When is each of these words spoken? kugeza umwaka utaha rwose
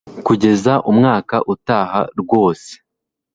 kugeza 0.25 0.73
umwaka 0.91 1.35
utaha 1.53 2.01
rwose 2.19 2.71